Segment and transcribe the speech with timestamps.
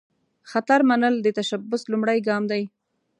[0.49, 2.63] خطر منل، د تشبث لومړۍ ګام دی.